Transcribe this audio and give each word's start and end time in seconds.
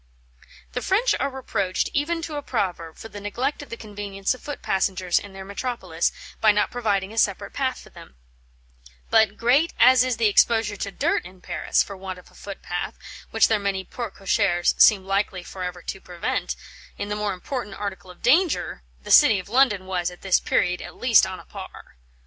"The 0.73 0.81
French 0.81 1.13
are 1.19 1.29
reproached, 1.29 1.91
even 1.93 2.23
to 2.23 2.35
a 2.35 2.41
proverb, 2.41 2.97
for 2.97 3.07
the 3.07 3.21
neglect 3.21 3.61
of 3.61 3.69
the 3.69 3.77
convenience 3.77 4.33
of 4.33 4.41
foot 4.41 4.63
passengers 4.63 5.19
in 5.19 5.33
their 5.33 5.45
metropolis, 5.45 6.11
by 6.41 6.51
not 6.51 6.71
providing 6.71 7.13
a 7.13 7.19
separate 7.19 7.53
path 7.53 7.79
for 7.81 7.91
them; 7.91 8.15
but, 9.11 9.37
great 9.37 9.73
as 9.79 10.03
is 10.03 10.17
the 10.17 10.25
exposure 10.25 10.75
to 10.75 10.89
dirt 10.89 11.23
in 11.23 11.39
Paris, 11.39 11.83
for 11.83 11.95
want 11.95 12.17
of 12.17 12.31
a 12.31 12.33
footpath, 12.33 12.97
which 13.29 13.47
their 13.47 13.59
many 13.59 13.83
porte 13.85 14.15
cochères 14.15 14.73
seem 14.81 15.05
likely 15.05 15.43
for 15.43 15.61
ever 15.61 15.83
to 15.83 16.01
prevent, 16.01 16.55
in 16.97 17.09
the 17.09 17.15
more 17.15 17.31
important 17.31 17.75
article 17.75 18.09
of 18.09 18.23
danger, 18.23 18.81
the 19.03 19.11
City 19.11 19.37
of 19.37 19.49
London 19.49 19.85
was, 19.85 20.09
at 20.09 20.21
this 20.23 20.39
period, 20.39 20.81
at 20.81 20.95
least 20.95 21.27
on 21.27 21.39
a 21.39 21.45
par. 21.45 21.95